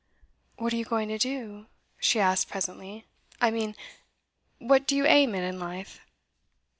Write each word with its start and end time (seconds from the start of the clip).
'What 0.57 0.73
are 0.73 0.77
you 0.77 0.83
going 0.83 1.09
to 1.09 1.19
do?' 1.19 1.67
she 1.99 2.19
asked 2.19 2.49
presently. 2.49 3.05
'I 3.39 3.51
mean, 3.51 3.75
what 4.57 4.87
do 4.87 4.95
you 4.95 5.05
aim 5.05 5.35
at 5.35 5.43
in 5.43 5.59
life? 5.59 6.01